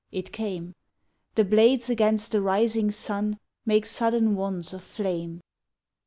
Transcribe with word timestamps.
"it 0.11 0.31
came. 0.31 0.73
The 1.35 1.45
blades 1.45 1.87
against 1.87 2.31
the 2.31 2.41
rising 2.41 2.89
sun 2.89 3.37
Make 3.67 3.85
sudden 3.85 4.33
wands 4.35 4.73
of 4.73 4.81
flame. 4.83 5.41